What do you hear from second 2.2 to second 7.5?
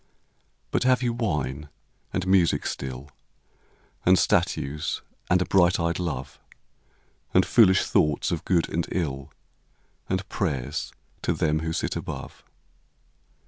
music still, And statues and a bright eyed love, And